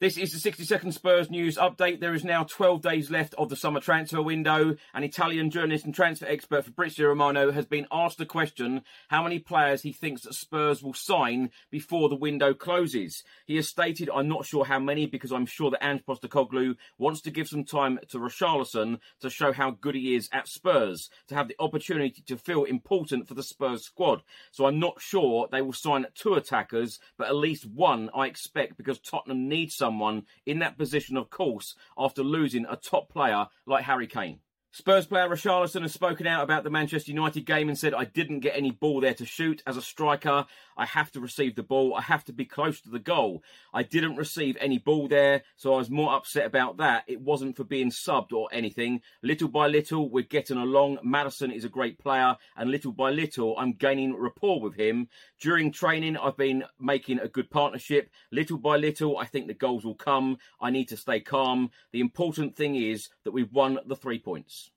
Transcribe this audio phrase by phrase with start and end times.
[0.00, 1.98] This is the 60 second Spurs news update.
[1.98, 4.76] There is now 12 days left of the summer transfer window.
[4.94, 9.40] An Italian journalist and transfer expert Fabrizio Romano has been asked the question how many
[9.40, 13.24] players he thinks that Spurs will sign before the window closes.
[13.44, 17.20] He has stated, I'm not sure how many because I'm sure that Ange Postecoglou wants
[17.22, 21.34] to give some time to Richarlison to show how good he is at Spurs, to
[21.34, 24.22] have the opportunity to feel important for the Spurs squad.
[24.52, 28.76] So I'm not sure they will sign two attackers, but at least one I expect
[28.76, 33.46] because Tottenham needs some someone in that position, of course, after losing a top player
[33.66, 34.40] like Harry Kane.
[34.78, 38.40] Spurs player Richarlison has spoken out about the Manchester United game and said, I didn't
[38.40, 39.60] get any ball there to shoot.
[39.66, 41.96] As a striker, I have to receive the ball.
[41.96, 43.42] I have to be close to the goal.
[43.74, 47.02] I didn't receive any ball there, so I was more upset about that.
[47.08, 49.00] It wasn't for being subbed or anything.
[49.20, 51.00] Little by little, we're getting along.
[51.02, 55.08] Maddison is a great player, and little by little, I'm gaining rapport with him.
[55.40, 58.10] During training, I've been making a good partnership.
[58.30, 60.38] Little by little, I think the goals will come.
[60.60, 61.72] I need to stay calm.
[61.90, 64.67] The important thing is that we've won the three points.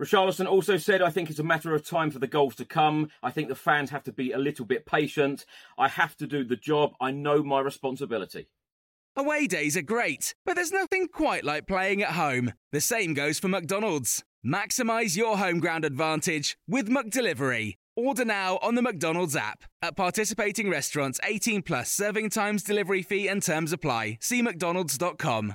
[0.00, 3.10] Richarlison also said, I think it's a matter of time for the goals to come.
[3.22, 5.46] I think the fans have to be a little bit patient.
[5.78, 6.92] I have to do the job.
[7.00, 8.48] I know my responsibility.
[9.16, 12.52] Away days are great, but there's nothing quite like playing at home.
[12.72, 14.22] The same goes for McDonald's.
[14.46, 17.76] Maximise your home ground advantage with McDelivery.
[17.96, 19.64] Order now on the McDonald's app.
[19.80, 24.18] At participating restaurants, 18 plus serving times, delivery fee, and terms apply.
[24.20, 25.54] See McDonald's.com.